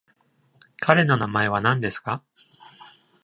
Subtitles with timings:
[0.79, 2.23] 彼の名前は何ですか？